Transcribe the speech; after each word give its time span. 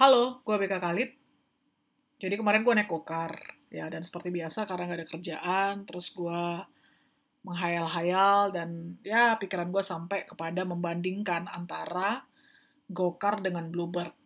Halo, 0.00 0.40
gue 0.48 0.56
BK 0.56 0.80
Khalid. 0.80 1.10
Jadi 2.16 2.40
kemarin 2.40 2.64
gue 2.64 2.72
naik 2.72 2.88
gokar, 2.88 3.36
ya 3.68 3.84
dan 3.92 4.00
seperti 4.00 4.32
biasa 4.32 4.64
karena 4.64 4.88
gak 4.88 4.96
ada 4.96 5.08
kerjaan, 5.12 5.74
terus 5.84 6.16
gue 6.16 6.40
menghayal-hayal 7.44 8.48
dan 8.48 8.96
ya 9.04 9.36
pikiran 9.36 9.68
gue 9.68 9.84
sampai 9.84 10.24
kepada 10.24 10.64
membandingkan 10.64 11.52
antara 11.52 12.24
gokar 12.88 13.44
dengan 13.44 13.68
bluebird. 13.68 14.16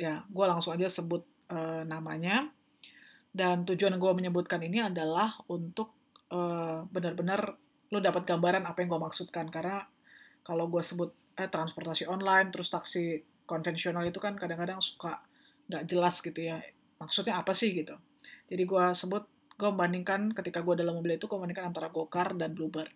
Ya, 0.00 0.24
gue 0.24 0.44
langsung 0.48 0.72
aja 0.72 0.88
sebut 0.88 1.20
uh, 1.52 1.84
namanya. 1.84 2.48
Dan 3.28 3.68
tujuan 3.68 4.00
gue 4.00 4.12
menyebutkan 4.16 4.64
ini 4.64 4.88
adalah 4.88 5.36
untuk 5.52 5.92
uh, 6.32 6.80
benar-benar 6.88 7.52
lo 7.92 8.00
dapat 8.00 8.24
gambaran 8.24 8.64
apa 8.64 8.80
yang 8.80 8.96
gue 8.96 9.04
maksudkan 9.04 9.52
karena 9.52 9.84
kalau 10.40 10.64
gue 10.72 10.80
sebut 10.80 11.12
eh, 11.36 11.52
transportasi 11.52 12.08
online 12.08 12.48
terus 12.48 12.72
taksi 12.72 13.33
konvensional 13.44 14.04
itu 14.08 14.18
kan 14.20 14.36
kadang-kadang 14.36 14.80
suka 14.80 15.20
nggak 15.68 15.84
jelas 15.88 16.20
gitu 16.20 16.40
ya 16.44 16.60
maksudnya 17.00 17.40
apa 17.40 17.52
sih 17.52 17.72
gitu. 17.72 17.96
Jadi 18.48 18.62
gue 18.64 18.84
sebut 18.96 19.24
gue 19.54 19.68
membandingkan 19.70 20.34
ketika 20.34 20.64
gue 20.64 20.74
dalam 20.80 20.98
mobil 20.98 21.14
itu 21.14 21.28
gue 21.28 21.36
membandingkan 21.36 21.70
antara 21.72 21.88
gokar 21.92 22.34
dan 22.36 22.56
bluebird. 22.56 22.90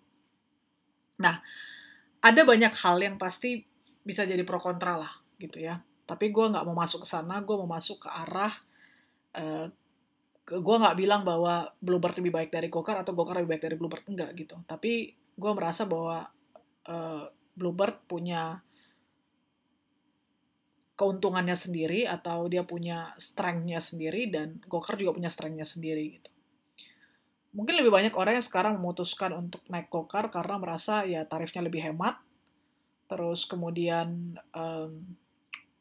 Nah 1.20 1.41
ada 2.19 2.41
banyak 2.42 2.73
hal 2.75 2.97
yang 2.98 3.16
pasti 3.20 3.62
bisa 4.03 4.25
jadi 4.25 4.42
pro 4.42 4.59
kontra 4.59 4.97
lah 4.97 5.12
gitu 5.37 5.61
ya. 5.61 5.80
Tapi 6.09 6.33
gue 6.33 6.45
nggak 6.48 6.65
mau 6.65 6.77
masuk 6.77 7.05
ke 7.05 7.09
sana 7.09 7.45
gue 7.45 7.56
mau 7.56 7.69
masuk 7.69 8.05
ke 8.05 8.09
arah 8.09 8.53
uh, 9.37 9.69
gue 10.48 10.77
nggak 10.80 10.97
bilang 10.97 11.23
bahwa 11.28 11.69
bluebird 11.77 12.17
lebih 12.17 12.33
baik 12.33 12.51
dari 12.51 12.73
gokar 12.73 13.05
atau 13.05 13.12
gokar 13.12 13.45
lebih 13.45 13.56
baik 13.56 13.62
dari 13.69 13.77
bluebird 13.77 14.05
enggak 14.09 14.33
gitu. 14.33 14.56
Tapi 14.65 15.12
gue 15.12 15.53
merasa 15.53 15.84
bahwa 15.84 16.25
uh, 16.89 17.25
bluebird 17.53 18.01
punya 18.09 18.65
keuntungannya 20.98 21.55
sendiri 21.55 22.11
atau 22.11 22.51
dia 22.51 22.66
punya 22.66 23.15
strength-nya 23.15 23.79
sendiri 23.79 24.27
dan 24.27 24.59
Gokar 24.66 24.98
juga 24.98 25.15
punya 25.15 25.30
strength-nya 25.30 25.62
sendiri 25.62 26.19
gitu. 26.19 26.31
Mungkin 27.55 27.78
lebih 27.78 27.95
banyak 27.95 28.14
orang 28.19 28.42
yang 28.42 28.45
sekarang 28.45 28.83
memutuskan 28.83 29.31
untuk 29.31 29.62
naik 29.70 29.87
Gokar 29.95 30.27
karena 30.34 30.59
merasa 30.59 31.06
ya 31.06 31.22
tarifnya 31.22 31.62
lebih 31.62 31.87
hemat, 31.87 32.19
terus 33.06 33.47
kemudian 33.47 34.34
um, 34.50 35.06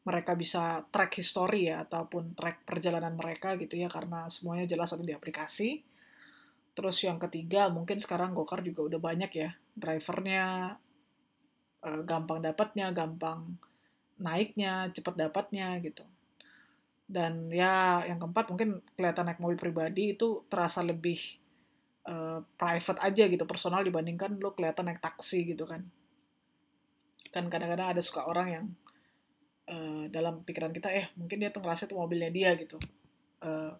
mereka 0.06 0.38
bisa 0.38 0.86
track 0.88 1.18
history 1.18 1.68
ya 1.68 1.82
ataupun 1.82 2.38
track 2.38 2.64
perjalanan 2.64 3.18
mereka 3.18 3.58
gitu 3.58 3.74
ya 3.76 3.90
karena 3.90 4.30
semuanya 4.30 4.70
jelas 4.70 4.94
ada 4.94 5.02
di 5.02 5.12
aplikasi. 5.12 5.82
Terus 6.78 6.94
yang 7.02 7.18
ketiga 7.18 7.66
mungkin 7.66 7.98
sekarang 7.98 8.38
Gokar 8.38 8.62
juga 8.62 8.86
udah 8.86 9.00
banyak 9.02 9.30
ya 9.34 9.50
drivernya, 9.74 10.78
uh, 11.82 12.02
gampang 12.06 12.38
dapatnya, 12.38 12.94
gampang 12.94 13.58
naiknya, 14.18 14.90
cepat 14.92 15.14
dapatnya 15.14 15.78
gitu. 15.80 16.02
Dan 17.08 17.48
ya 17.48 18.04
yang 18.04 18.20
keempat 18.20 18.52
mungkin 18.52 18.84
kelihatan 18.92 19.30
naik 19.30 19.40
mobil 19.40 19.56
pribadi 19.56 20.12
itu 20.12 20.44
terasa 20.52 20.84
lebih 20.84 21.16
uh, 22.04 22.44
private 22.60 23.00
aja 23.00 23.24
gitu, 23.24 23.44
personal 23.48 23.80
dibandingkan 23.80 24.36
lo 24.36 24.52
kelihatan 24.52 24.92
naik 24.92 25.00
taksi 25.00 25.48
gitu 25.48 25.64
kan. 25.64 25.86
Kan 27.32 27.48
kadang-kadang 27.48 27.96
ada 27.96 28.02
suka 28.04 28.28
orang 28.28 28.48
yang 28.52 28.66
uh, 29.72 30.04
dalam 30.12 30.44
pikiran 30.44 30.74
kita, 30.74 30.92
eh 30.92 31.08
mungkin 31.16 31.40
dia 31.40 31.48
tuh 31.48 31.64
ngerasa 31.64 31.88
itu 31.88 31.96
mobilnya 31.96 32.28
dia 32.28 32.52
gitu. 32.60 32.76
Uh, 33.40 33.72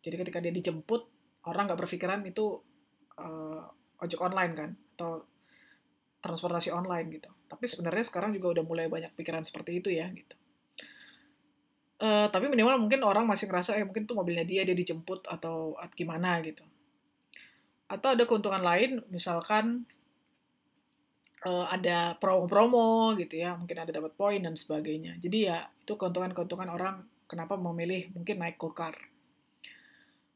jadi 0.00 0.24
ketika 0.24 0.38
dia 0.40 0.52
dijemput, 0.52 1.04
orang 1.44 1.68
nggak 1.68 1.80
berpikiran 1.84 2.24
itu 2.24 2.60
uh, 3.20 3.60
ojek 4.00 4.20
online 4.20 4.52
kan, 4.56 4.70
atau 4.96 5.24
transportasi 6.24 6.72
online 6.72 7.20
gitu. 7.20 7.28
Tapi 7.44 7.68
sebenarnya 7.68 8.00
sekarang 8.08 8.32
juga 8.32 8.56
udah 8.56 8.64
mulai 8.64 8.88
banyak 8.88 9.12
pikiran 9.12 9.44
seperti 9.44 9.84
itu 9.84 9.92
ya 9.92 10.08
gitu. 10.08 10.32
Uh, 12.00 12.26
tapi 12.32 12.48
minimal 12.48 12.80
mungkin 12.80 13.04
orang 13.04 13.28
masih 13.28 13.46
ngerasa 13.46 13.76
eh 13.76 13.84
mungkin 13.84 14.08
tuh 14.08 14.16
mobilnya 14.16 14.42
dia 14.48 14.64
dia 14.64 14.72
dijemput 14.72 15.28
atau 15.28 15.76
gimana 15.92 16.40
gitu. 16.40 16.64
Atau 17.92 18.16
ada 18.16 18.24
keuntungan 18.24 18.64
lain 18.64 19.04
misalkan 19.12 19.84
uh, 21.44 21.68
ada 21.68 22.16
promo-promo 22.16 23.12
gitu 23.20 23.44
ya, 23.44 23.52
mungkin 23.54 23.84
ada 23.84 23.92
dapat 23.92 24.16
poin 24.16 24.40
dan 24.40 24.56
sebagainya. 24.56 25.20
Jadi 25.20 25.38
ya 25.52 25.68
itu 25.68 25.92
keuntungan-keuntungan 25.94 26.72
orang 26.72 27.04
kenapa 27.28 27.60
memilih 27.60 28.08
mungkin 28.16 28.40
naik 28.40 28.56
go-car 28.56 28.96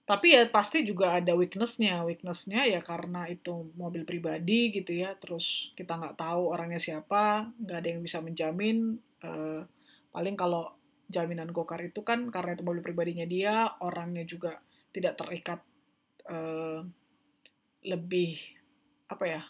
tapi 0.08 0.32
ya 0.32 0.48
pasti 0.48 0.88
juga 0.88 1.20
ada 1.20 1.36
weaknessnya. 1.36 2.00
Weaknessnya 2.08 2.64
ya 2.64 2.80
karena 2.80 3.28
itu 3.28 3.68
mobil 3.76 4.08
pribadi 4.08 4.72
gitu 4.72 4.96
ya. 4.96 5.12
Terus 5.20 5.76
kita 5.76 6.00
nggak 6.00 6.16
tahu 6.16 6.48
orangnya 6.48 6.80
siapa 6.80 7.52
nggak 7.60 7.78
ada 7.84 7.88
yang 7.92 8.00
bisa 8.00 8.24
menjamin. 8.24 8.96
Uh, 9.20 9.60
paling 10.08 10.32
kalau 10.32 10.72
jaminan 11.12 11.52
gokar 11.52 11.84
itu 11.84 12.00
kan 12.00 12.32
karena 12.32 12.56
itu 12.56 12.64
mobil 12.64 12.80
pribadinya 12.80 13.28
dia 13.28 13.68
orangnya 13.84 14.24
juga 14.24 14.56
tidak 14.96 15.20
terikat 15.20 15.60
uh, 16.32 16.80
lebih 17.84 18.40
apa 19.12 19.24
ya 19.28 19.42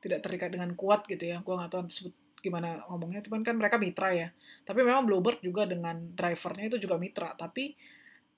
tidak 0.00 0.24
terikat 0.24 0.48
dengan 0.48 0.72
kuat 0.72 1.04
gitu 1.12 1.28
ya. 1.28 1.44
Gue 1.44 1.60
nggak 1.60 1.76
tahu 1.76 1.92
disebut 1.92 2.40
gimana 2.40 2.80
ngomongnya. 2.88 3.20
Cuman 3.20 3.44
kan 3.44 3.60
mereka 3.60 3.76
mitra 3.76 4.16
ya. 4.16 4.32
Tapi 4.64 4.80
memang 4.80 5.04
Bluebird 5.04 5.44
juga 5.44 5.68
dengan 5.68 6.08
drivernya 6.16 6.72
itu 6.72 6.88
juga 6.88 6.96
mitra. 6.96 7.36
Tapi 7.36 7.76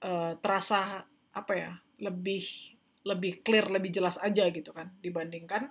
uh, 0.03 0.35
terasa 0.43 1.07
apa 1.39 1.53
ya 1.55 1.73
lebih 2.03 2.75
lebih 3.07 3.41
clear 3.47 3.71
lebih 3.71 3.95
jelas 3.95 4.19
aja 4.19 4.45
gitu 4.51 4.75
kan 4.75 4.91
dibandingkan 5.01 5.71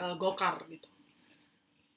uh, 0.00 0.14
gokar 0.16 0.64
gitu. 0.72 0.88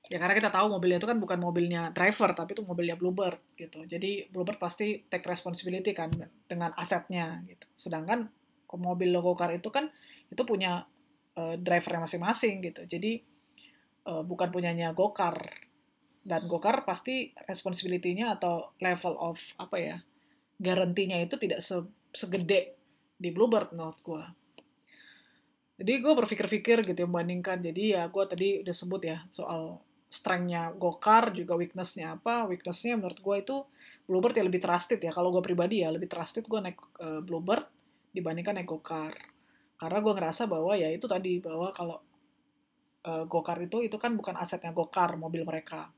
Ya 0.08 0.24
karena 0.24 0.40
kita 0.40 0.48
tahu 0.56 0.72
mobilnya 0.72 1.04
itu 1.04 1.10
kan 1.10 1.20
bukan 1.20 1.36
mobilnya 1.36 1.92
driver 1.92 2.32
tapi 2.32 2.56
itu 2.56 2.64
mobilnya 2.64 2.96
Bluebird 2.96 3.44
gitu. 3.60 3.84
Jadi 3.84 4.32
Bluebird 4.32 4.56
pasti 4.56 5.04
take 5.12 5.28
responsibility 5.28 5.92
kan 5.92 6.08
dengan 6.48 6.72
asetnya 6.80 7.44
gitu. 7.44 7.68
Sedangkan 7.76 8.32
mobil 8.76 9.12
gokar 9.20 9.52
itu 9.56 9.68
kan 9.68 9.92
itu 10.32 10.44
punya 10.48 10.88
uh, 11.36 11.56
drivernya 11.60 12.08
masing-masing 12.08 12.64
gitu. 12.64 12.88
Jadi 12.88 13.20
uh, 14.08 14.24
bukan 14.24 14.48
punyanya 14.48 14.96
gokar. 14.96 15.36
Dan 16.28 16.48
gokar 16.48 16.84
pasti 16.84 17.32
responsibility-nya 17.48 18.36
atau 18.40 18.76
level 18.84 19.16
of 19.16 19.40
apa 19.60 19.78
ya 19.80 19.98
garantinya 20.60 21.20
itu 21.20 21.40
tidak 21.40 21.64
se 21.64 21.84
segede 22.18 22.74
di 23.14 23.30
Bluebird 23.30 23.78
menurut 23.78 24.00
gue. 24.02 24.24
Jadi 25.78 25.94
gue 26.02 26.14
berpikir-pikir 26.18 26.82
gitu 26.90 27.06
ya, 27.06 27.06
membandingkan. 27.06 27.62
Jadi 27.62 27.94
ya 27.94 28.10
gue 28.10 28.24
tadi 28.26 28.66
udah 28.66 28.74
sebut 28.74 29.02
ya 29.06 29.22
soal 29.30 29.78
strength-nya 30.10 30.74
Gokar, 30.74 31.38
juga 31.38 31.54
weakness-nya 31.54 32.18
apa. 32.18 32.50
Weakness-nya 32.50 32.98
menurut 32.98 33.22
gue 33.22 33.36
itu 33.38 33.56
Bluebird 34.10 34.34
ya 34.34 34.42
lebih 34.42 34.58
trusted 34.58 34.98
ya. 34.98 35.14
Kalau 35.14 35.30
gue 35.30 35.44
pribadi 35.46 35.86
ya 35.86 35.94
lebih 35.94 36.10
trusted 36.10 36.50
gue 36.50 36.58
naik 36.58 36.82
uh, 36.98 37.22
Bluebird 37.22 37.70
dibandingkan 38.10 38.58
naik 38.58 38.66
Gokar. 38.74 39.14
Karena 39.78 40.02
gue 40.02 40.14
ngerasa 40.18 40.50
bahwa 40.50 40.74
ya 40.74 40.90
itu 40.90 41.06
tadi, 41.06 41.38
bahwa 41.38 41.70
kalau 41.70 42.02
uh, 43.06 43.30
Gokar 43.30 43.62
itu, 43.62 43.86
itu 43.86 44.02
kan 44.02 44.18
bukan 44.18 44.34
asetnya 44.42 44.74
Gokar, 44.74 45.14
mobil 45.22 45.46
mereka. 45.46 45.94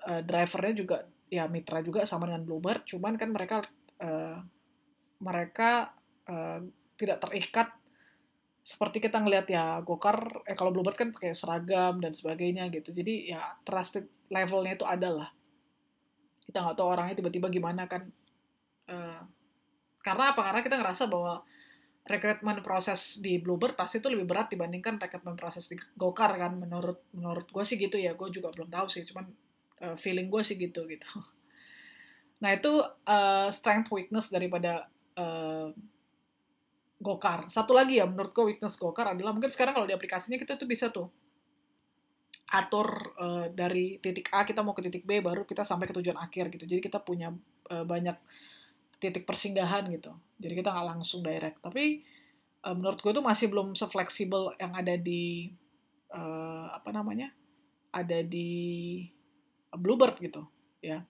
Uh, 0.00 0.24
drivernya 0.24 0.72
juga 0.72 0.96
ya 1.28 1.44
mitra 1.48 1.84
juga 1.84 2.08
sama 2.08 2.32
dengan 2.32 2.48
Bluebird, 2.48 2.88
cuman 2.88 3.20
kan 3.20 3.28
mereka 3.28 3.60
uh, 4.00 4.40
mereka 5.22 5.94
uh, 6.26 6.58
tidak 6.98 7.22
terikat 7.22 7.70
seperti 8.62 9.02
kita 9.02 9.18
ngelihat 9.18 9.46
ya 9.50 9.82
gokar 9.82 10.46
eh 10.46 10.54
kalau 10.54 10.70
bluebird 10.70 10.94
kan 10.94 11.10
pakai 11.10 11.34
seragam 11.34 11.98
dan 11.98 12.14
sebagainya 12.14 12.70
gitu. 12.70 12.94
Jadi 12.94 13.34
ya 13.34 13.42
trusted 13.66 14.06
levelnya 14.30 14.78
itu 14.78 14.86
ada 14.86 15.10
lah. 15.10 15.28
Kita 16.46 16.62
nggak 16.62 16.78
tahu 16.78 16.88
orangnya 16.90 17.18
tiba-tiba 17.18 17.50
gimana 17.50 17.90
kan. 17.90 18.06
Uh, 18.86 19.18
karena 19.98 20.30
apa? 20.30 20.40
Karena 20.46 20.60
kita 20.62 20.78
ngerasa 20.78 21.10
bahwa 21.10 21.42
rekrutmen 22.02 22.62
proses 22.66 23.22
di 23.22 23.38
Bluebird 23.38 23.78
pasti 23.78 24.02
itu 24.02 24.10
lebih 24.10 24.26
berat 24.26 24.50
dibandingkan 24.50 24.98
rekrutmen 24.98 25.34
proses 25.34 25.66
di 25.66 25.74
Gokar 25.98 26.38
kan. 26.38 26.54
Menurut 26.54 27.02
menurut 27.18 27.50
gue 27.50 27.64
sih 27.66 27.74
gitu 27.74 27.98
ya. 27.98 28.14
Gue 28.14 28.30
juga 28.30 28.54
belum 28.54 28.70
tahu 28.70 28.86
sih. 28.86 29.02
Cuman 29.02 29.26
uh, 29.90 29.98
feeling 29.98 30.30
gue 30.30 30.42
sih 30.46 30.54
gitu 30.54 30.86
gitu. 30.86 31.10
Nah 32.42 32.58
itu 32.58 32.82
uh, 33.06 33.46
strength 33.54 33.94
weakness 33.94 34.26
daripada 34.26 34.90
uh, 35.16 35.68
Gokar. 37.02 37.50
Satu 37.50 37.74
lagi 37.74 37.98
ya 37.98 38.06
menurut 38.06 38.30
gue 38.30 38.54
weakness 38.54 38.78
Gokar 38.78 39.12
adalah 39.12 39.34
mungkin 39.34 39.50
sekarang 39.50 39.74
kalau 39.74 39.86
di 39.90 39.94
aplikasinya 39.94 40.38
kita 40.38 40.54
tuh 40.54 40.70
bisa 40.70 40.88
tuh 40.94 41.10
atur 42.52 43.16
uh, 43.16 43.46
dari 43.48 43.96
titik 43.98 44.28
A 44.30 44.44
kita 44.44 44.60
mau 44.60 44.76
ke 44.76 44.84
titik 44.84 45.08
B 45.08 45.24
baru 45.24 45.48
kita 45.48 45.64
sampai 45.64 45.88
ke 45.88 45.94
tujuan 45.96 46.20
akhir 46.20 46.52
gitu. 46.52 46.68
Jadi 46.68 46.80
kita 46.84 47.00
punya 47.00 47.32
uh, 47.72 47.84
banyak 47.88 48.14
titik 49.02 49.26
persinggahan 49.26 49.88
gitu. 49.90 50.14
Jadi 50.38 50.52
kita 50.60 50.70
nggak 50.70 50.86
langsung 50.94 51.24
direct. 51.24 51.58
Tapi 51.64 52.04
uh, 52.68 52.74
menurut 52.76 53.00
gue 53.02 53.12
tuh 53.16 53.24
masih 53.24 53.50
belum 53.50 53.74
sefleksibel 53.74 54.54
yang 54.60 54.76
ada 54.76 54.94
di 54.94 55.50
uh, 56.12 56.70
apa 56.76 56.92
namanya? 56.92 57.32
Ada 57.90 58.22
di 58.22 59.02
Bluebird 59.72 60.20
gitu 60.20 60.44
ya. 60.84 61.00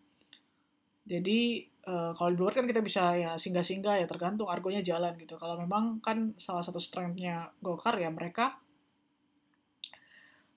Jadi 1.03 1.72
uh, 1.87 2.13
kalau 2.15 2.31
di 2.33 2.39
luar 2.39 2.53
kan 2.55 2.67
kita 2.67 2.83
bisa 2.83 3.15
ya 3.17 3.31
singgah-singgah 3.39 4.03
ya 4.03 4.07
tergantung 4.07 4.51
argonya 4.51 4.83
jalan 4.83 5.15
gitu. 5.19 5.39
Kalau 5.39 5.57
memang 5.59 5.99
kan 6.03 6.35
salah 6.39 6.63
satu 6.63 6.79
strength-nya 6.79 7.51
Gokar 7.63 7.99
ya 7.99 8.11
mereka 8.11 8.59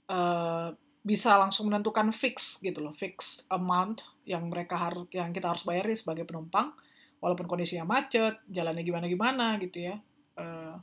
uh, 0.10 0.74
bisa 1.06 1.38
langsung 1.38 1.69
menentukan 1.69 2.10
fix 2.10 2.57
gitu 2.66 2.81
loh, 2.81 2.94
fix 2.98 3.45
amount 3.54 4.01
yang 4.25 4.50
mereka 4.50 4.74
harus 4.74 5.06
yang 5.13 5.30
kita 5.30 5.54
harus 5.54 5.62
bayar 5.62 5.86
sebagai 5.94 6.25
penumpang, 6.25 6.74
walaupun 7.22 7.45
kondisinya 7.45 7.86
macet, 7.86 8.42
jalannya 8.50 8.81
gimana-gimana 8.81 9.62
gitu 9.62 9.86
ya. 9.86 10.01
Uh, 10.33 10.81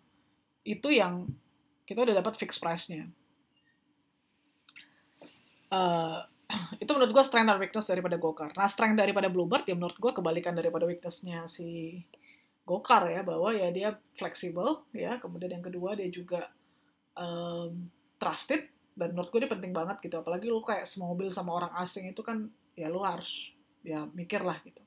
itu 0.62 0.94
yang 0.94 1.26
kita 1.82 2.06
udah 2.06 2.22
dapat 2.22 2.38
fix 2.38 2.62
price-nya. 2.62 3.10
Uh, 5.74 6.22
itu 6.76 6.90
menurut 6.92 7.12
gue 7.14 7.24
strength 7.24 7.48
dan 7.48 7.58
weakness 7.58 7.86
daripada 7.88 8.16
Gokar. 8.20 8.50
Nah, 8.56 8.68
strength 8.68 8.98
daripada 8.98 9.28
Bluebird 9.32 9.64
ya 9.64 9.74
menurut 9.76 9.96
gue 9.96 10.12
kebalikan 10.12 10.52
daripada 10.52 10.84
weakness-nya 10.84 11.48
si 11.48 12.00
Gokar 12.62 13.10
ya, 13.10 13.26
bahwa 13.26 13.50
ya 13.50 13.68
dia 13.74 13.94
fleksibel 14.14 14.86
ya, 14.94 15.18
kemudian 15.18 15.58
yang 15.58 15.64
kedua 15.64 15.98
dia 15.98 16.06
juga 16.12 16.46
um, 17.18 17.90
trusted, 18.20 18.70
dan 18.94 19.16
menurut 19.16 19.28
gue 19.34 19.40
ini 19.42 19.50
penting 19.50 19.72
banget 19.74 19.96
gitu. 20.04 20.20
Apalagi 20.20 20.46
lu 20.46 20.62
kayak 20.62 20.86
semobil 20.86 21.32
sama 21.32 21.56
orang 21.58 21.72
asing 21.80 22.06
itu 22.06 22.22
kan 22.22 22.46
ya 22.78 22.86
lu 22.86 23.02
harus 23.02 23.50
ya 23.82 24.06
mikir 24.14 24.46
lah 24.46 24.60
gitu. 24.62 24.78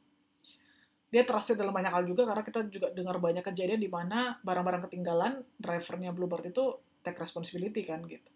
Dia 1.12 1.24
trusted 1.24 1.56
dalam 1.56 1.72
banyak 1.72 1.92
hal 1.92 2.04
juga 2.04 2.28
karena 2.28 2.44
kita 2.44 2.68
juga 2.68 2.92
dengar 2.92 3.20
banyak 3.20 3.44
kejadian 3.44 3.80
di 3.80 3.88
mana 3.88 4.36
barang-barang 4.44 4.92
ketinggalan 4.92 5.44
drivernya 5.56 6.12
Bluebird 6.12 6.52
itu 6.52 6.76
take 7.06 7.22
responsibility 7.22 7.86
kan 7.86 8.04
gitu 8.04 8.35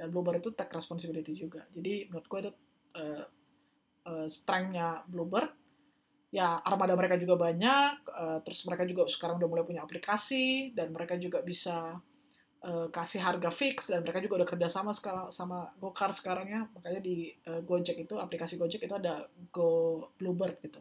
dan 0.00 0.08
Bluebird 0.08 0.40
itu 0.40 0.56
take 0.56 0.72
responsibility 0.72 1.36
juga. 1.36 1.68
Jadi 1.76 2.08
menurut 2.08 2.24
gue 2.24 2.38
itu 2.40 2.52
uh, 2.96 3.24
uh, 4.08 4.26
strengthnya 4.32 5.04
ya 6.30 6.62
armada 6.64 6.96
mereka 6.96 7.18
juga 7.18 7.36
banyak 7.36 8.06
uh, 8.06 8.38
terus 8.40 8.62
mereka 8.64 8.86
juga 8.86 9.04
sekarang 9.10 9.42
udah 9.42 9.50
mulai 9.50 9.66
punya 9.66 9.82
aplikasi 9.82 10.72
dan 10.72 10.94
mereka 10.94 11.18
juga 11.18 11.42
bisa 11.42 11.98
uh, 12.64 12.86
kasih 12.88 13.20
harga 13.20 13.50
fix 13.50 13.90
dan 13.90 14.00
mereka 14.00 14.24
juga 14.24 14.40
udah 14.40 14.48
kerjasama 14.48 14.94
sekarang 14.96 15.28
sama 15.28 15.68
Gokar 15.76 16.16
sekarang 16.16 16.46
ya. 16.48 16.60
Makanya 16.72 17.00
di 17.04 17.34
uh, 17.44 17.60
Gojek 17.60 18.08
itu 18.08 18.16
aplikasi 18.16 18.56
Gojek 18.56 18.86
itu 18.88 18.94
ada 18.96 19.28
Go 19.52 20.00
Bluebird 20.16 20.56
gitu. 20.64 20.80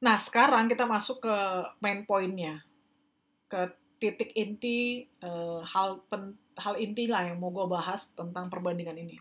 Nah 0.00 0.16
sekarang 0.16 0.66
kita 0.66 0.88
masuk 0.88 1.22
ke 1.22 1.36
main 1.84 2.02
pointnya. 2.08 2.64
Ke 3.46 3.68
titik 4.00 4.32
inti 4.32 5.04
uh, 5.20 5.60
hal 5.60 6.00
pen, 6.08 6.34
hal 6.56 6.80
inti 6.80 7.04
lah 7.04 7.28
yang 7.28 7.36
mau 7.38 7.52
gue 7.52 7.68
bahas 7.68 8.16
tentang 8.16 8.48
perbandingan 8.48 8.96
ini. 8.96 9.20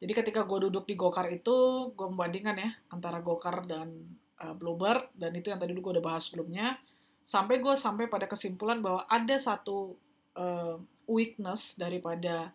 Jadi 0.00 0.12
ketika 0.12 0.44
gue 0.48 0.68
duduk 0.68 0.88
di 0.88 0.96
Gokar 0.96 1.28
itu 1.28 1.88
gue 1.92 2.06
membandingkan 2.08 2.56
ya 2.56 2.70
antara 2.88 3.20
Gokar 3.20 3.68
dan 3.68 4.16
uh, 4.40 4.56
Bluebird 4.56 5.12
dan 5.12 5.36
itu 5.36 5.52
yang 5.52 5.60
tadi 5.60 5.76
gue 5.76 5.92
udah 6.00 6.04
bahas 6.04 6.28
sebelumnya 6.28 6.80
sampai 7.26 7.60
gue 7.60 7.74
sampai 7.76 8.08
pada 8.08 8.24
kesimpulan 8.24 8.80
bahwa 8.80 9.04
ada 9.08 9.36
satu 9.36 9.96
uh, 10.36 10.76
weakness 11.08 11.76
daripada 11.76 12.52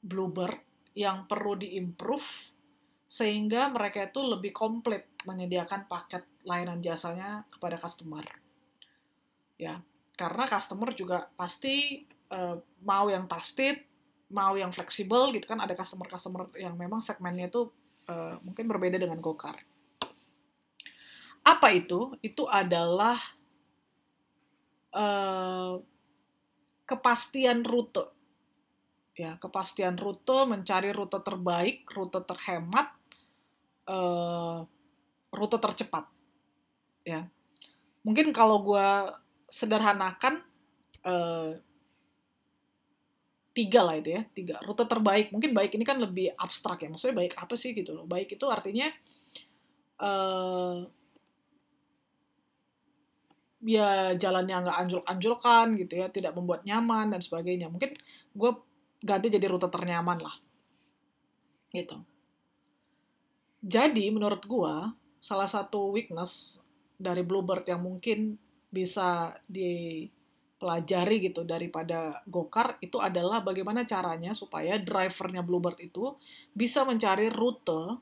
Bluebird 0.00 0.60
yang 0.96 1.28
perlu 1.28 1.56
diimprove 1.56 2.52
sehingga 3.10 3.66
mereka 3.68 4.06
itu 4.06 4.22
lebih 4.22 4.54
komplit 4.54 5.06
menyediakan 5.26 5.90
paket 5.90 6.22
layanan 6.46 6.78
jasanya 6.78 7.42
kepada 7.50 7.76
customer. 7.76 8.22
Ya, 9.60 9.82
karena 10.20 10.44
customer 10.44 10.92
juga 10.92 11.32
pasti 11.32 12.04
uh, 12.28 12.60
mau 12.84 13.08
yang 13.08 13.24
trusted, 13.24 13.80
mau 14.36 14.52
yang 14.52 14.68
fleksibel 14.68 15.32
gitu 15.32 15.48
kan 15.48 15.64
ada 15.64 15.72
customer-customer 15.72 16.52
yang 16.60 16.76
memang 16.76 17.00
segmennya 17.00 17.48
itu 17.48 17.72
uh, 18.04 18.36
mungkin 18.44 18.68
berbeda 18.68 19.00
dengan 19.00 19.16
Gokar. 19.24 19.56
Apa 21.40 21.72
itu? 21.72 22.20
Itu 22.20 22.44
adalah 22.44 23.16
uh, 24.92 25.80
kepastian 26.84 27.64
rute. 27.64 28.04
Ya, 29.16 29.40
kepastian 29.40 29.96
rute, 29.96 30.44
mencari 30.44 30.92
rute 30.92 31.16
terbaik, 31.24 31.88
rute 31.96 32.20
terhemat, 32.28 32.92
uh, 33.88 34.68
rute 35.32 35.56
tercepat. 35.56 36.04
Ya, 37.08 37.24
mungkin 38.04 38.36
kalau 38.36 38.60
gue 38.60 38.88
sederhanakan 39.50 40.46
uh, 41.04 41.58
tiga 43.50 43.82
lah 43.82 43.98
itu 43.98 44.14
ya, 44.14 44.22
tiga 44.30 44.56
rute 44.62 44.86
terbaik. 44.86 45.34
Mungkin 45.34 45.50
baik 45.50 45.74
ini 45.74 45.82
kan 45.82 45.98
lebih 45.98 46.32
abstrak 46.38 46.86
ya, 46.86 46.88
maksudnya 46.88 47.18
baik 47.18 47.34
apa 47.34 47.54
sih 47.58 47.74
gitu 47.74 47.92
loh. 47.92 48.06
Baik 48.06 48.38
itu 48.38 48.46
artinya 48.46 48.88
uh, 49.98 50.86
ya 53.60 54.16
jalannya 54.16 54.56
nggak 54.64 54.78
anjlok-anjlokan 54.86 55.66
gitu 55.82 55.92
ya, 56.00 56.06
tidak 56.08 56.32
membuat 56.38 56.62
nyaman 56.62 57.10
dan 57.10 57.20
sebagainya. 57.20 57.66
Mungkin 57.68 57.98
gue 58.32 58.50
ganti 59.02 59.26
jadi 59.28 59.46
rute 59.50 59.66
ternyaman 59.66 60.22
lah. 60.22 60.36
Gitu. 61.74 61.98
Jadi 63.60 64.08
menurut 64.08 64.40
gue, 64.46 64.74
salah 65.20 65.44
satu 65.44 65.92
weakness 65.92 66.62
dari 66.96 67.20
Bluebird 67.20 67.68
yang 67.68 67.84
mungkin 67.84 68.40
bisa 68.70 69.34
dipelajari 69.50 71.30
gitu 71.30 71.42
daripada 71.42 72.22
Gokar 72.24 72.78
itu 72.78 73.02
adalah 73.02 73.42
bagaimana 73.42 73.82
caranya 73.82 74.30
supaya 74.30 74.78
drivernya 74.78 75.42
Bluebird 75.42 75.82
itu 75.82 76.14
bisa 76.54 76.86
mencari 76.86 77.26
rute. 77.28 77.98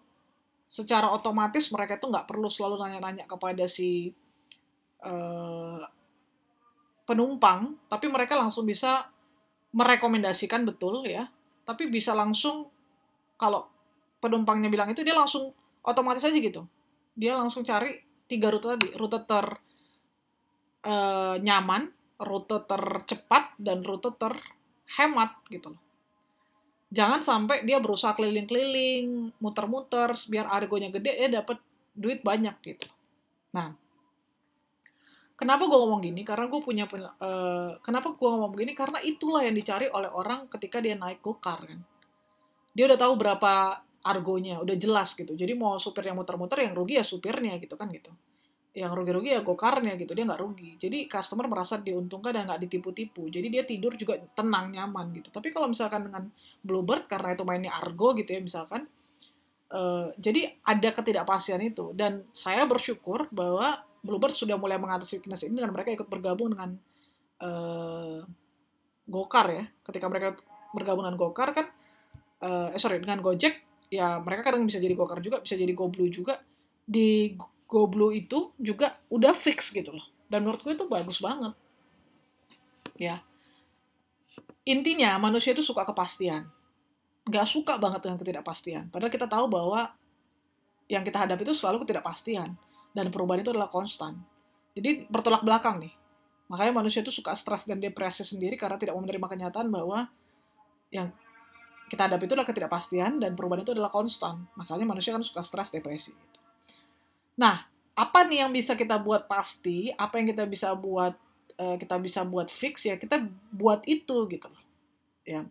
Secara 0.68 1.08
otomatis 1.08 1.72
mereka 1.72 1.96
itu 1.96 2.12
nggak 2.12 2.28
perlu 2.28 2.52
selalu 2.52 2.76
nanya-nanya 2.84 3.24
kepada 3.24 3.64
si 3.64 4.12
uh, 5.00 5.80
penumpang, 7.08 7.72
tapi 7.88 8.04
mereka 8.12 8.36
langsung 8.36 8.68
bisa 8.68 9.08
merekomendasikan 9.72 10.68
betul 10.68 11.08
ya, 11.08 11.32
tapi 11.64 11.88
bisa 11.88 12.12
langsung 12.12 12.68
kalau 13.40 13.64
penumpangnya 14.20 14.68
bilang 14.68 14.92
itu 14.92 15.00
dia 15.00 15.16
langsung 15.16 15.56
otomatis 15.80 16.20
aja 16.20 16.36
gitu, 16.36 16.68
dia 17.16 17.32
langsung 17.32 17.64
cari 17.64 17.96
tiga 18.28 18.52
rute 18.52 18.76
tadi, 18.76 18.92
rute 18.92 19.24
ter 19.24 19.56
uh, 20.88 21.36
nyaman, 21.36 21.92
rute 22.16 22.64
tercepat 22.64 23.52
dan 23.60 23.84
rute 23.84 24.08
terhemat 24.16 25.36
gitu 25.52 25.76
loh. 25.76 25.82
Jangan 26.88 27.20
sampai 27.20 27.68
dia 27.68 27.76
berusaha 27.84 28.16
keliling-keliling, 28.16 29.36
muter-muter, 29.44 30.16
biar 30.32 30.48
argonya 30.48 30.88
gede, 30.88 31.12
ya 31.20 31.28
dapat 31.28 31.60
duit 31.92 32.24
banyak 32.24 32.56
gitu. 32.64 32.88
Nah, 33.52 33.76
Kenapa 35.38 35.70
gue 35.70 35.78
ngomong 35.78 36.02
gini? 36.02 36.26
Karena 36.26 36.50
gue 36.50 36.58
punya 36.58 36.82
uh, 36.90 37.78
kenapa 37.78 38.10
gue 38.10 38.26
ngomong 38.26 38.58
gini? 38.58 38.74
Karena 38.74 38.98
itulah 38.98 39.46
yang 39.46 39.54
dicari 39.54 39.86
oleh 39.86 40.10
orang 40.10 40.50
ketika 40.50 40.82
dia 40.82 40.98
naik 40.98 41.22
gokar 41.22 41.62
kan. 41.62 41.78
Dia 42.74 42.90
udah 42.90 42.98
tahu 42.98 43.14
berapa 43.14 43.78
argonya, 44.02 44.58
udah 44.58 44.74
jelas 44.74 45.14
gitu. 45.14 45.38
Jadi 45.38 45.54
mau 45.54 45.78
supir 45.78 46.10
yang 46.10 46.18
muter-muter 46.18 46.66
yang 46.66 46.74
rugi 46.74 46.98
ya 46.98 47.06
supirnya 47.06 47.54
gitu 47.62 47.78
kan 47.78 47.86
gitu. 47.94 48.10
Yang 48.78 48.92
rugi-rugi 48.94 49.34
ya 49.34 49.42
gokarnya 49.42 49.98
gitu, 49.98 50.14
dia 50.14 50.22
nggak 50.22 50.38
rugi. 50.38 50.78
Jadi 50.78 51.10
customer 51.10 51.50
merasa 51.50 51.82
diuntungkan 51.82 52.30
dan 52.30 52.46
nggak 52.46 52.62
ditipu-tipu. 52.62 53.26
Jadi 53.26 53.46
dia 53.50 53.66
tidur 53.66 53.98
juga 53.98 54.14
tenang, 54.38 54.70
nyaman 54.70 55.10
gitu. 55.18 55.34
Tapi 55.34 55.50
kalau 55.50 55.66
misalkan 55.66 56.06
dengan 56.06 56.30
Bluebird, 56.62 57.10
karena 57.10 57.34
itu 57.34 57.42
mainnya 57.42 57.74
argo 57.74 58.14
gitu 58.14 58.30
ya 58.30 58.38
misalkan, 58.38 58.86
uh, 59.74 60.14
jadi 60.14 60.62
ada 60.62 60.94
ketidakpastian 60.94 61.58
itu. 61.66 61.90
Dan 61.90 62.22
saya 62.30 62.62
bersyukur 62.70 63.26
bahwa 63.34 63.82
Bluebird 63.98 64.30
sudah 64.30 64.54
mulai 64.54 64.78
mengatasi 64.78 65.18
weakness 65.18 65.42
ini 65.42 65.58
dengan 65.58 65.74
mereka 65.74 65.90
ikut 65.90 66.06
bergabung 66.06 66.54
dengan 66.54 66.78
uh, 67.42 68.22
Gokar 69.10 69.46
ya. 69.50 69.64
Ketika 69.82 70.06
mereka 70.06 70.38
bergabung 70.70 71.02
dengan 71.02 71.18
Gokar 71.18 71.50
kan, 71.50 71.66
uh, 72.46 72.70
eh 72.70 72.78
sorry 72.78 73.02
dengan 73.02 73.18
Gojek, 73.26 73.58
ya 73.90 74.22
mereka 74.22 74.54
kadang 74.54 74.62
bisa 74.70 74.78
jadi 74.78 74.94
Gokar 74.94 75.18
juga, 75.18 75.42
bisa 75.42 75.58
jadi 75.58 75.74
GoBlue 75.74 76.14
juga. 76.14 76.38
Di 76.86 77.34
GoBlue 77.68 78.16
itu 78.16 78.50
juga 78.56 78.96
udah 79.12 79.36
fix 79.36 79.68
gitu 79.68 79.92
loh. 79.92 80.06
Dan 80.26 80.44
menurut 80.48 80.64
gue 80.64 80.72
itu 80.72 80.88
bagus 80.88 81.20
banget. 81.20 81.52
Ya. 82.96 83.20
Intinya 84.64 85.20
manusia 85.20 85.52
itu 85.52 85.60
suka 85.60 85.84
kepastian. 85.84 86.48
Gak 87.28 87.44
suka 87.44 87.76
banget 87.76 88.08
dengan 88.08 88.16
ketidakpastian. 88.16 88.88
Padahal 88.88 89.12
kita 89.12 89.28
tahu 89.28 89.46
bahwa 89.52 89.92
yang 90.88 91.04
kita 91.04 91.28
hadapi 91.28 91.44
itu 91.44 91.52
selalu 91.52 91.84
ketidakpastian 91.84 92.56
dan 92.96 93.06
perubahan 93.12 93.44
itu 93.44 93.52
adalah 93.52 93.68
konstan. 93.68 94.16
Jadi 94.72 95.04
bertolak 95.12 95.44
belakang 95.44 95.76
nih. 95.84 95.92
Makanya 96.48 96.72
manusia 96.80 97.04
itu 97.04 97.12
suka 97.12 97.36
stres 97.36 97.68
dan 97.68 97.76
depresi 97.76 98.24
sendiri 98.24 98.56
karena 98.56 98.80
tidak 98.80 98.96
mau 98.96 99.04
menerima 99.04 99.28
kenyataan 99.28 99.68
bahwa 99.68 100.08
yang 100.88 101.12
kita 101.92 102.08
hadapi 102.08 102.24
itu 102.24 102.32
adalah 102.32 102.48
ketidakpastian 102.48 103.20
dan 103.20 103.36
perubahan 103.36 103.64
itu 103.64 103.76
adalah 103.76 103.92
konstan. 103.92 104.48
Makanya 104.56 104.88
manusia 104.88 105.12
kan 105.12 105.20
suka 105.20 105.44
stres, 105.44 105.68
depresi. 105.68 106.16
Nah, 107.38 107.64
apa 107.94 108.18
nih 108.26 108.44
yang 108.44 108.50
bisa 108.50 108.74
kita 108.74 108.98
buat 108.98 109.30
pasti? 109.30 109.94
Apa 109.94 110.18
yang 110.18 110.34
kita 110.34 110.44
bisa 110.44 110.74
buat 110.74 111.14
eh, 111.58 111.76
kita 111.78 111.96
bisa 112.02 112.26
buat 112.26 112.50
fix 112.50 112.86
ya 112.86 112.98
kita 112.98 113.22
buat 113.54 113.82
itu 113.86 114.26
gitu 114.30 114.48
Ya, 115.28 115.44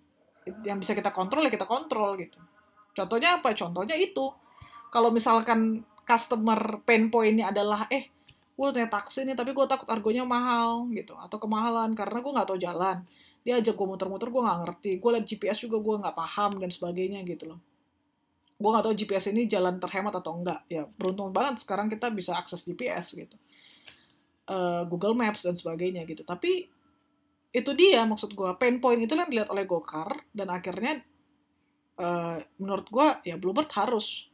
yang 0.65 0.81
bisa 0.81 0.97
kita 0.97 1.13
kontrol 1.13 1.45
ya 1.45 1.51
kita 1.53 1.69
kontrol 1.69 2.17
gitu. 2.17 2.39
Contohnya 2.97 3.37
apa? 3.37 3.53
Contohnya 3.53 3.93
itu. 3.93 4.33
Kalau 4.89 5.13
misalkan 5.13 5.85
customer 6.07 6.81
pain 6.87 7.11
pointnya 7.11 7.51
adalah 7.51 7.85
eh 7.91 8.09
gue 8.57 8.67
naik 8.73 8.89
taksi 8.89 9.27
nih 9.27 9.37
tapi 9.37 9.53
gue 9.53 9.65
takut 9.69 9.85
argonya 9.85 10.25
mahal 10.25 10.89
gitu 10.89 11.13
atau 11.13 11.37
kemahalan 11.37 11.93
karena 11.93 12.17
gue 12.25 12.31
nggak 12.33 12.47
tahu 12.49 12.57
jalan 12.57 12.97
dia 13.45 13.61
ajak 13.61 13.77
gue 13.77 13.85
muter-muter 13.85 14.33
gue 14.33 14.41
nggak 14.41 14.59
ngerti 14.65 14.91
gue 14.97 15.09
liat 15.13 15.25
GPS 15.29 15.57
juga 15.61 15.77
gue 15.77 15.95
nggak 16.01 16.15
paham 16.17 16.57
dan 16.57 16.73
sebagainya 16.73 17.21
gitu 17.21 17.53
loh 17.53 17.59
gue 18.57 18.69
nggak 18.73 18.85
tahu 18.89 18.95
GPS 18.97 19.29
ini 19.29 19.45
jalan 19.45 19.77
terhemat 19.77 20.17
atau 20.17 20.33
enggak. 20.33 20.65
Ya 20.67 20.89
beruntung 20.97 21.29
banget 21.29 21.61
sekarang 21.61 21.87
kita 21.87 22.09
bisa 22.09 22.33
akses 22.33 22.65
GPS 22.65 23.13
gitu. 23.13 23.37
Uh, 24.49 24.87
Google 24.89 25.13
Maps 25.13 25.45
dan 25.45 25.53
sebagainya 25.53 26.03
gitu. 26.09 26.25
Tapi 26.25 26.65
itu 27.53 27.71
dia 27.77 28.03
maksud 28.03 28.33
gue 28.33 28.49
pain 28.57 28.77
point 28.81 28.99
itu 28.99 29.13
yang 29.13 29.29
dilihat 29.29 29.49
oleh 29.53 29.63
Gokar 29.63 30.25
dan 30.33 30.51
akhirnya 30.51 30.99
uh, 32.01 32.41
menurut 32.57 32.87
gue 32.89 33.07
ya 33.29 33.37
Bluebird 33.37 33.69
harus. 33.77 34.25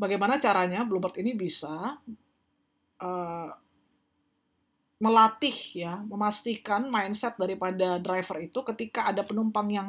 Bagaimana 0.00 0.40
caranya 0.40 0.86
Bluebird 0.86 1.20
ini 1.20 1.36
bisa 1.36 2.00
uh, 3.02 3.50
melatih 5.00 5.56
ya 5.72 5.96
memastikan 6.04 6.88
mindset 6.92 7.34
daripada 7.40 7.96
driver 7.96 8.36
itu 8.44 8.60
ketika 8.72 9.08
ada 9.08 9.24
penumpang 9.24 9.68
yang 9.72 9.88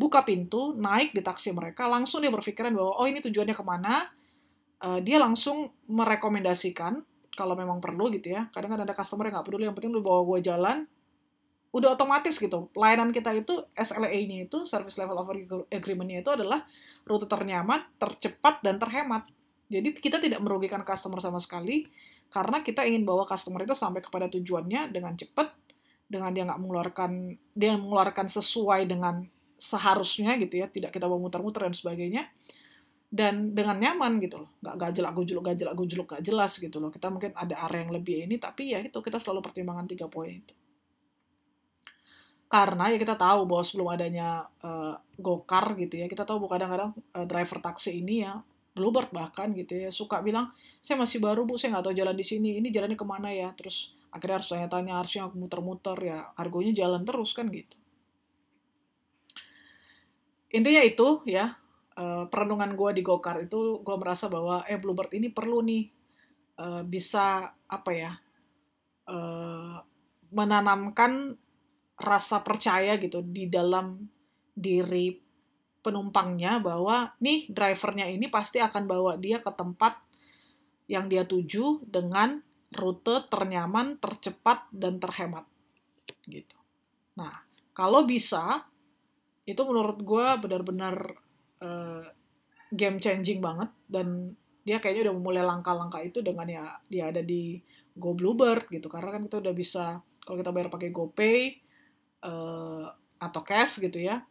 buka 0.00 0.24
pintu 0.24 0.72
naik 0.72 1.12
di 1.12 1.20
taksi 1.20 1.52
mereka 1.52 1.84
langsung 1.84 2.24
dia 2.24 2.32
berpikiran 2.32 2.72
bahwa 2.72 2.96
oh 2.96 3.04
ini 3.04 3.20
tujuannya 3.20 3.52
ke 3.52 3.64
mana 3.64 4.08
uh, 4.80 4.96
dia 5.04 5.20
langsung 5.20 5.68
merekomendasikan 5.84 7.04
kalau 7.36 7.52
memang 7.52 7.84
perlu 7.84 8.08
gitu 8.08 8.32
ya 8.32 8.48
kadang 8.56 8.72
kadang 8.72 8.88
ada 8.88 8.96
customer 8.96 9.28
yang 9.28 9.34
nggak 9.36 9.46
peduli 9.52 9.64
yang 9.68 9.76
penting 9.76 9.92
lu 9.92 10.00
bawa 10.00 10.24
gue 10.24 10.48
jalan 10.48 10.88
udah 11.70 11.94
otomatis 11.94 12.34
gitu. 12.34 12.66
Pelayanan 12.74 13.14
kita 13.14 13.30
itu 13.30 13.62
SLA-nya 13.78 14.50
itu 14.50 14.66
Service 14.66 14.98
Level 14.98 15.22
of 15.22 15.30
Agreement-nya 15.70 16.22
itu 16.22 16.30
adalah 16.34 16.66
rute 17.06 17.30
ternyaman, 17.30 17.86
tercepat 17.94 18.62
dan 18.66 18.82
terhemat. 18.82 19.26
Jadi 19.70 19.94
kita 19.94 20.18
tidak 20.18 20.42
merugikan 20.42 20.82
customer 20.82 21.22
sama 21.22 21.38
sekali 21.38 21.86
karena 22.30 22.62
kita 22.66 22.82
ingin 22.82 23.06
bawa 23.06 23.22
customer 23.22 23.62
itu 23.62 23.74
sampai 23.78 24.02
kepada 24.02 24.26
tujuannya 24.26 24.90
dengan 24.90 25.14
cepat, 25.14 25.54
dengan 26.10 26.34
dia 26.34 26.42
nggak 26.46 26.58
mengeluarkan 26.58 27.10
dia 27.54 27.78
mengeluarkan 27.78 28.26
sesuai 28.26 28.90
dengan 28.90 29.22
seharusnya 29.60 30.40
gitu 30.40 30.56
ya, 30.64 30.66
tidak 30.72 30.96
kita 30.96 31.04
bawa 31.04 31.20
muter-muter 31.20 31.68
dan 31.68 31.76
sebagainya 31.76 32.32
dan 33.10 33.50
dengan 33.52 33.76
nyaman 33.76 34.22
gitu 34.22 34.46
loh. 34.46 34.50
Nggak 34.62 34.94
juluk 35.26 35.44
gajel 35.50 35.68
aku 35.68 35.82
juluk 35.90 36.06
gak 36.14 36.22
jelas 36.22 36.54
gitu 36.56 36.78
loh. 36.78 36.94
Kita 36.94 37.10
mungkin 37.10 37.34
ada 37.34 37.58
area 37.66 37.82
yang 37.82 37.92
lebih 37.92 38.30
ini 38.30 38.38
tapi 38.38 38.70
ya 38.70 38.78
itu 38.78 38.94
kita 39.02 39.18
selalu 39.18 39.42
pertimbangkan 39.42 39.90
tiga 39.90 40.06
poin 40.06 40.38
itu. 40.38 40.54
Karena 42.50 42.90
ya 42.90 42.98
kita 42.98 43.18
tahu 43.18 43.46
bahwa 43.46 43.62
sebelum 43.66 43.88
adanya 43.90 44.46
uh, 44.62 44.94
gokar 45.18 45.74
gitu 45.78 46.02
ya 46.02 46.06
kita 46.06 46.22
tahu 46.22 46.46
bahwa 46.46 46.50
kadang-kadang 46.58 46.90
uh, 47.14 47.26
driver 47.26 47.58
taksi 47.62 47.98
ini 47.98 48.26
ya 48.26 48.42
bluebird 48.74 49.10
bahkan 49.10 49.50
gitu 49.54 49.74
ya 49.74 49.90
suka 49.90 50.22
bilang 50.22 50.54
saya 50.78 50.98
masih 50.98 51.18
baru 51.18 51.42
bu 51.42 51.58
saya 51.58 51.74
nggak 51.78 51.90
tahu 51.90 51.94
jalan 51.98 52.14
di 52.14 52.22
sini 52.26 52.62
ini 52.62 52.70
jalannya 52.70 52.94
ke 52.94 53.06
mana 53.06 53.34
ya? 53.34 53.50
Terus 53.58 53.90
akhirnya 54.14 54.38
harus 54.38 54.48
tanya-tanya 54.50 54.92
harusnya 55.02 55.24
muter-muter 55.34 55.98
ya 55.98 56.30
argonya 56.38 56.74
jalan 56.74 57.02
terus 57.02 57.34
kan 57.34 57.50
gitu 57.50 57.79
intinya 60.50 60.82
itu 60.82 61.22
ya 61.26 61.54
uh, 61.96 62.26
perenungan 62.26 62.74
gue 62.74 62.90
di 62.98 63.02
gokar 63.06 63.46
itu 63.46 63.82
gue 63.82 63.96
merasa 63.96 64.26
bahwa 64.26 64.66
eh 64.66 64.78
bluebird 64.78 65.14
ini 65.14 65.30
perlu 65.30 65.62
nih 65.62 65.84
uh, 66.58 66.82
bisa 66.82 67.54
apa 67.70 67.90
ya 67.94 68.12
uh, 69.10 69.78
menanamkan 70.30 71.34
rasa 72.00 72.40
percaya 72.40 72.96
gitu 72.96 73.20
di 73.20 73.46
dalam 73.46 74.00
diri 74.54 75.12
penumpangnya 75.80 76.60
bahwa 76.60 77.12
nih 77.20 77.48
drivernya 77.48 78.08
ini 78.08 78.28
pasti 78.28 78.60
akan 78.60 78.84
bawa 78.84 79.16
dia 79.16 79.40
ke 79.40 79.48
tempat 79.52 79.96
yang 80.90 81.08
dia 81.08 81.24
tuju 81.24 81.86
dengan 81.86 82.42
rute 82.70 83.26
ternyaman, 83.30 83.98
tercepat 83.98 84.66
dan 84.70 84.98
terhemat 85.02 85.46
gitu. 86.26 86.58
Nah, 87.18 87.42
kalau 87.74 88.06
bisa 88.06 88.69
itu 89.50 89.62
menurut 89.66 89.98
gue 90.00 90.26
benar-benar 90.46 90.96
uh, 91.60 92.04
game 92.70 93.02
changing 93.02 93.42
banget 93.42 93.70
dan 93.90 94.38
dia 94.62 94.78
kayaknya 94.78 95.10
udah 95.10 95.14
mulai 95.18 95.42
langkah-langkah 95.42 96.04
itu 96.04 96.22
dengan 96.22 96.46
ya 96.46 96.78
dia 96.86 97.10
ada 97.10 97.24
di 97.24 97.58
Go 97.98 98.14
Bluebird 98.14 98.70
gitu 98.70 98.86
karena 98.86 99.18
kan 99.18 99.22
kita 99.26 99.42
udah 99.42 99.54
bisa 99.56 99.84
kalau 100.24 100.36
kita 100.40 100.52
bayar 100.54 100.68
pakai 100.70 100.94
GoPay 100.94 101.40
uh, 102.24 102.86
atau 103.20 103.40
cash 103.44 103.80
gitu 103.80 103.98
ya, 104.00 104.22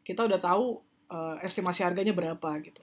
kita 0.00 0.26
udah 0.26 0.38
tahu 0.38 0.80
uh, 1.10 1.36
estimasi 1.42 1.84
harganya 1.84 2.14
berapa 2.14 2.50
gitu. 2.62 2.82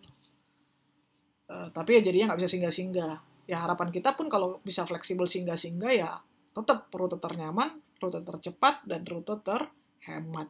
Uh, 1.45 1.69
tapi 1.71 1.99
ya 1.99 2.01
jadinya 2.05 2.33
nggak 2.33 2.45
bisa 2.45 2.51
singgah-singgah. 2.51 3.15
Ya 3.45 3.61
harapan 3.61 3.93
kita 3.93 4.17
pun 4.17 4.29
kalau 4.29 4.61
bisa 4.65 4.85
fleksibel 4.85 5.29
singgah-singgah 5.29 5.91
ya 5.93 6.21
tetap 6.55 6.93
rute 6.93 7.19
ternyaman, 7.19 7.81
rute 7.97 8.23
tercepat, 8.23 8.85
dan 8.87 9.01
rute 9.05 9.35
terhemat. 9.41 10.47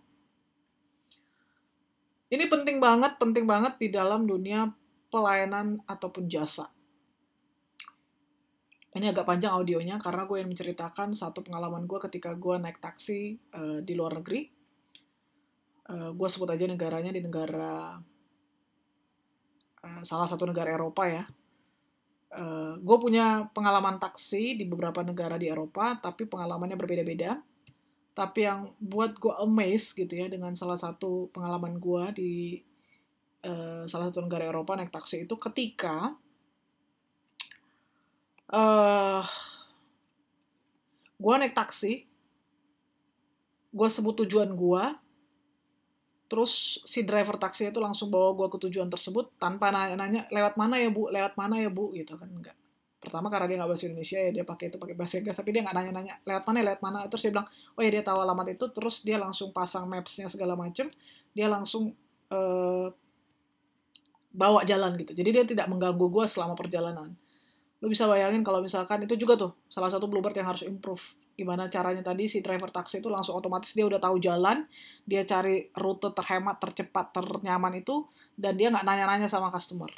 Ini 2.25 2.49
penting 2.49 2.81
banget, 2.81 3.21
penting 3.21 3.45
banget 3.45 3.77
di 3.77 3.93
dalam 3.93 4.25
dunia 4.25 4.73
pelayanan 5.13 5.79
ataupun 5.85 6.25
jasa. 6.25 6.73
Ini 8.95 9.11
agak 9.11 9.27
panjang 9.27 9.51
audionya 9.51 9.99
karena 9.99 10.23
gue 10.23 10.39
yang 10.39 10.49
menceritakan 10.49 11.11
satu 11.11 11.43
pengalaman 11.43 11.83
gue 11.83 11.99
ketika 12.07 12.31
gue 12.31 12.55
naik 12.55 12.79
taksi 12.79 13.35
uh, 13.51 13.79
di 13.83 13.93
luar 13.93 14.23
negeri. 14.23 14.47
Uh, 15.85 16.15
gue 16.15 16.27
sebut 16.31 16.49
aja 16.49 16.65
negaranya 16.65 17.11
di 17.13 17.21
negara 17.21 17.99
uh, 19.83 20.01
salah 20.01 20.25
satu 20.25 20.47
negara 20.47 20.73
Eropa 20.73 21.03
ya. 21.05 21.23
Uh, 22.35 22.79
gue 22.79 22.97
punya 22.97 23.51
pengalaman 23.51 23.99
taksi 23.99 24.57
di 24.57 24.65
beberapa 24.65 25.03
negara 25.03 25.35
di 25.35 25.51
Eropa, 25.51 25.99
tapi 25.99 26.25
pengalamannya 26.25 26.79
berbeda-beda. 26.79 27.37
Tapi 28.15 28.47
yang 28.47 28.71
buat 28.79 29.19
gue 29.19 29.33
amazed 29.43 29.99
gitu 29.99 30.15
ya 30.15 30.31
dengan 30.31 30.55
salah 30.55 30.79
satu 30.79 31.27
pengalaman 31.35 31.75
gue 31.77 32.03
di 32.15 32.33
uh, 33.43 33.83
salah 33.85 34.07
satu 34.07 34.23
negara 34.23 34.47
Eropa 34.47 34.79
naik 34.79 34.89
taksi 34.89 35.27
itu 35.27 35.35
ketika 35.35 36.15
uh, 38.55 39.19
eh, 39.19 39.25
gue 41.15 41.33
naik 41.39 41.55
taksi, 41.55 42.07
gue 43.71 43.87
sebut 43.91 44.15
tujuan 44.25 44.51
gue, 44.55 44.83
terus 46.27 46.83
si 46.83 47.03
driver 47.07 47.39
taksi 47.39 47.71
itu 47.71 47.79
langsung 47.79 48.11
bawa 48.11 48.35
gue 48.35 48.47
ke 48.51 48.57
tujuan 48.67 48.91
tersebut 48.91 49.31
tanpa 49.39 49.71
nanya-nanya 49.71 50.27
lewat 50.31 50.59
mana 50.59 50.79
ya 50.79 50.89
bu, 50.91 51.07
lewat 51.11 51.33
mana 51.39 51.61
ya 51.61 51.71
bu, 51.71 51.95
gitu 51.95 52.19
kan 52.19 52.29
enggak. 52.29 52.57
Pertama 53.05 53.29
karena 53.29 53.45
dia 53.45 53.57
nggak 53.61 53.69
bahasa 53.69 53.85
Indonesia 53.85 54.17
ya 54.17 54.31
dia 54.33 54.45
pakai 54.45 54.65
itu 54.73 54.77
pakai 54.81 54.95
bahasa 54.97 55.21
Inggris, 55.21 55.37
tapi 55.37 55.49
dia 55.53 55.61
nggak 55.61 55.75
nanya-nanya 55.77 56.15
lewat 56.25 56.43
mana, 56.49 56.57
lewat 56.65 56.81
mana. 56.81 56.97
Terus 57.05 57.21
dia 57.29 57.31
bilang, 57.37 57.47
oh 57.77 57.81
ya 57.85 57.89
dia 57.93 58.03
tahu 58.03 58.17
alamat 58.17 58.47
itu, 58.57 58.65
terus 58.73 58.95
dia 59.05 59.21
langsung 59.21 59.53
pasang 59.53 59.85
mapsnya 59.85 60.25
segala 60.25 60.57
macem, 60.57 60.89
dia 61.37 61.45
langsung 61.45 61.93
uh, 62.33 62.89
bawa 64.33 64.65
jalan 64.65 64.97
gitu. 64.97 65.13
Jadi 65.13 65.29
dia 65.29 65.43
tidak 65.45 65.69
mengganggu 65.69 66.01
gue 66.01 66.25
selama 66.25 66.57
perjalanan. 66.57 67.13
Lu 67.79 67.87
bisa 67.87 68.09
bayangin 68.09 68.41
kalau 68.41 68.65
misalkan 68.65 69.05
itu 69.05 69.13
juga 69.13 69.37
tuh 69.37 69.51
salah 69.69 69.93
satu 69.93 70.09
bluebird 70.09 70.35
yang 70.35 70.49
harus 70.49 70.65
improve. 70.65 71.03
Gimana 71.35 71.67
caranya 71.67 71.99
tadi 71.99 72.31
si 72.31 72.39
driver 72.39 72.71
taksi 72.71 73.03
itu 73.03 73.11
langsung 73.11 73.35
otomatis 73.35 73.75
dia 73.75 73.83
udah 73.83 73.99
tahu 73.99 74.23
jalan 74.23 74.63
dia 75.03 75.27
cari 75.27 75.67
rute 75.75 76.07
terhemat 76.15 76.63
tercepat 76.63 77.11
ternyaman 77.11 77.75
itu 77.75 78.07
dan 78.39 78.55
dia 78.55 78.71
nggak 78.71 78.87
nanya-nanya 78.87 79.27
sama 79.27 79.51
customer. 79.51 79.91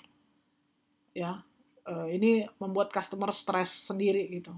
Ya 1.13 1.45
uh, 1.87 2.07
ini 2.11 2.43
membuat 2.59 2.91
customer 2.91 3.31
stres 3.31 3.87
sendiri 3.87 4.27
gitu. 4.29 4.51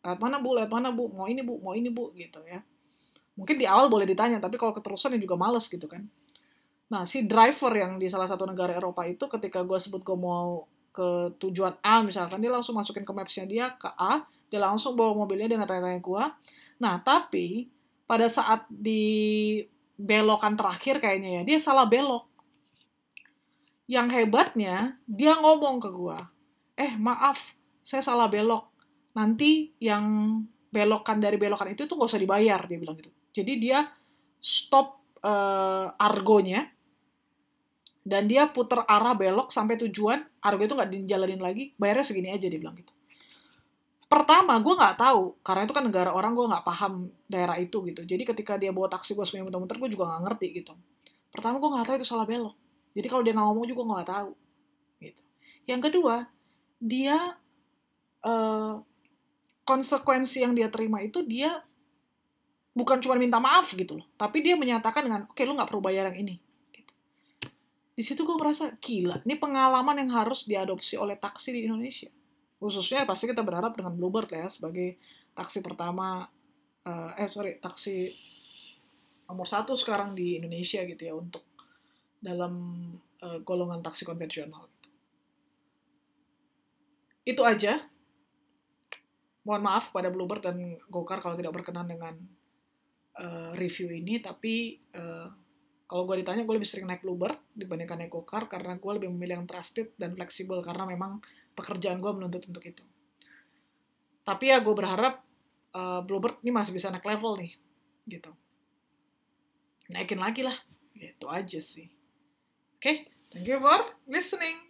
Lewat 0.00 0.18
mana 0.22 0.40
bu 0.40 0.56
lewat 0.56 0.70
mana 0.70 0.88
bu? 0.94 1.10
Mau 1.10 1.26
ini 1.26 1.42
bu 1.42 1.58
mau 1.60 1.74
ini 1.74 1.90
bu 1.90 2.14
gitu 2.14 2.40
ya. 2.46 2.62
Mungkin 3.34 3.58
di 3.58 3.66
awal 3.66 3.90
boleh 3.90 4.06
ditanya 4.06 4.38
tapi 4.38 4.56
kalau 4.56 4.72
keterusan 4.72 5.18
ya 5.18 5.20
juga 5.20 5.36
males 5.36 5.66
gitu 5.66 5.84
kan. 5.90 6.06
Nah 6.90 7.04
si 7.04 7.26
driver 7.26 7.74
yang 7.74 7.98
di 7.98 8.06
salah 8.06 8.30
satu 8.30 8.46
negara 8.46 8.74
Eropa 8.74 9.04
itu 9.06 9.26
ketika 9.26 9.62
gue 9.62 9.78
sebut 9.78 10.02
gue 10.02 10.18
mau 10.18 10.66
ke 10.90 11.38
tujuan 11.38 11.78
A 11.86 12.02
misalkan 12.02 12.42
dia 12.42 12.50
langsung 12.50 12.74
masukin 12.74 13.06
ke 13.06 13.12
mapsnya 13.14 13.46
dia 13.46 13.66
ke 13.78 13.86
A 13.94 14.26
dia 14.50 14.58
langsung 14.58 14.98
bawa 14.98 15.14
mobilnya 15.14 15.46
dengan 15.46 15.66
tanya-tanya 15.70 16.02
gua. 16.02 16.34
Nah 16.82 16.98
tapi 16.98 17.70
pada 18.10 18.26
saat 18.26 18.66
di 18.66 19.62
belokan 19.94 20.58
terakhir 20.58 20.98
kayaknya 20.98 21.40
ya 21.40 21.42
dia 21.46 21.58
salah 21.62 21.86
belok. 21.86 22.26
Yang 23.86 24.06
hebatnya 24.18 24.98
dia 25.06 25.38
ngomong 25.38 25.78
ke 25.78 25.90
gua 25.94 26.26
eh 26.80 26.96
maaf 26.96 27.52
saya 27.84 28.00
salah 28.00 28.32
belok. 28.32 28.72
Nanti 29.12 29.76
yang 29.82 30.04
belokan 30.70 31.20
dari 31.20 31.36
belokan 31.36 31.74
itu 31.74 31.84
tuh 31.84 31.98
gak 31.98 32.14
usah 32.14 32.22
dibayar 32.22 32.64
dia 32.64 32.78
bilang 32.80 32.96
gitu. 32.96 33.10
Jadi 33.36 33.52
dia 33.60 33.84
stop 34.40 35.00
uh, 35.20 35.92
argonya 36.00 36.64
dan 38.00 38.24
dia 38.24 38.48
putar 38.48 38.88
arah 38.88 39.12
belok 39.12 39.52
sampai 39.52 39.76
tujuan 39.86 40.24
argo 40.40 40.64
itu 40.64 40.72
nggak 40.72 40.88
dijalanin 40.88 41.36
lagi 41.36 41.76
bayarnya 41.76 42.06
segini 42.08 42.32
aja 42.32 42.48
dia 42.48 42.56
bilang 42.56 42.72
gitu. 42.74 42.90
Pertama 44.10 44.58
gue 44.58 44.74
nggak 44.74 44.96
tahu 44.98 45.38
karena 45.44 45.68
itu 45.68 45.74
kan 45.76 45.84
negara 45.86 46.10
orang 46.10 46.32
gue 46.34 46.46
nggak 46.48 46.64
paham 46.66 47.12
daerah 47.28 47.60
itu 47.60 47.78
gitu. 47.86 48.02
Jadi 48.02 48.22
ketika 48.24 48.56
dia 48.56 48.72
bawa 48.72 48.88
taksi 48.90 49.14
gue 49.14 49.22
semuanya 49.22 49.52
muter-muter 49.52 49.76
gue 49.78 49.90
juga 49.92 50.10
nggak 50.10 50.22
ngerti 50.26 50.46
gitu. 50.64 50.72
Pertama 51.30 51.62
gue 51.62 51.68
nggak 51.70 51.86
tahu 51.86 51.96
itu 52.00 52.06
salah 52.08 52.26
belok. 52.26 52.56
Jadi 52.96 53.06
kalau 53.06 53.22
dia 53.22 53.32
nggak 53.36 53.46
ngomong 53.46 53.66
juga 53.68 53.80
gue 53.84 53.94
nggak 54.00 54.10
tahu 54.10 54.30
gitu. 55.04 55.22
Yang 55.68 55.80
kedua 55.92 56.14
dia 56.80 57.36
uh, 58.24 58.80
konsekuensi 59.68 60.42
yang 60.42 60.56
dia 60.56 60.72
terima 60.72 61.04
itu 61.04 61.20
dia 61.20 61.60
bukan 62.72 62.96
cuma 63.04 63.20
minta 63.20 63.36
maaf 63.36 63.76
gitu 63.76 64.00
loh, 64.00 64.06
tapi 64.16 64.40
dia 64.40 64.56
menyatakan 64.56 65.04
dengan, 65.04 65.28
oke 65.28 65.42
lu 65.44 65.52
nggak 65.52 65.68
perlu 65.68 65.84
bayar 65.84 66.08
yang 66.08 66.24
ini. 66.24 66.40
Gitu. 66.72 66.92
Di 67.92 68.02
situ 68.02 68.24
gue 68.24 68.36
merasa 68.40 68.72
gila, 68.80 69.20
ini 69.28 69.36
pengalaman 69.36 70.00
yang 70.00 70.10
harus 70.16 70.48
diadopsi 70.48 70.96
oleh 70.96 71.20
taksi 71.20 71.52
di 71.52 71.68
Indonesia. 71.68 72.08
Khususnya 72.56 73.04
pasti 73.04 73.28
kita 73.28 73.44
berharap 73.44 73.76
dengan 73.76 73.92
Bluebird 73.92 74.32
ya 74.32 74.48
sebagai 74.48 74.96
taksi 75.36 75.60
pertama, 75.60 76.24
uh, 76.86 77.10
eh 77.18 77.28
sorry 77.28 77.58
taksi 77.58 78.14
nomor 79.26 79.46
satu 79.50 79.74
sekarang 79.74 80.14
di 80.14 80.38
Indonesia 80.38 80.80
gitu 80.86 81.02
ya 81.04 81.14
untuk 81.18 81.42
dalam 82.22 82.54
uh, 83.18 83.38
golongan 83.42 83.82
taksi 83.82 84.06
konvensional. 84.06 84.69
Itu 87.24 87.44
aja. 87.44 87.84
Mohon 89.44 89.62
maaf 89.64 89.92
pada 89.92 90.12
Bluebird 90.12 90.44
dan 90.44 90.76
Gokar 90.92 91.24
kalau 91.24 91.36
tidak 91.36 91.56
berkenan 91.56 91.88
dengan 91.88 92.14
uh, 93.16 93.50
review 93.56 93.88
ini, 93.90 94.20
tapi 94.20 94.78
uh, 94.92 95.28
kalau 95.90 96.06
gue 96.06 96.22
ditanya, 96.22 96.46
gue 96.46 96.54
lebih 96.54 96.68
sering 96.68 96.86
naik 96.86 97.02
Bluebird 97.02 97.40
dibandingkan 97.56 98.04
naik 98.04 98.12
Gokar 98.14 98.46
karena 98.46 98.78
gue 98.78 98.92
lebih 99.00 99.10
memilih 99.10 99.42
yang 99.42 99.48
trusted 99.48 99.96
dan 99.98 100.14
fleksibel 100.14 100.62
karena 100.62 100.86
memang 100.86 101.18
pekerjaan 101.56 101.98
gue 101.98 102.12
menuntut 102.14 102.46
untuk 102.46 102.62
itu. 102.62 102.84
Tapi 104.22 104.54
ya 104.54 104.62
gue 104.62 104.74
berharap 104.76 105.24
uh, 105.74 106.04
Bluebird 106.06 106.38
ini 106.46 106.54
masih 106.54 106.70
bisa 106.70 106.92
naik 106.92 107.08
level 107.08 107.40
nih, 107.40 107.52
gitu. 108.06 108.30
Naikin 109.90 110.22
lagi 110.22 110.46
lah, 110.46 110.54
gitu 110.94 111.26
aja 111.26 111.58
sih. 111.58 111.90
Oke, 112.78 112.80
okay? 112.80 112.96
thank 113.34 113.50
you 113.50 113.58
for 113.58 113.82
listening. 114.06 114.69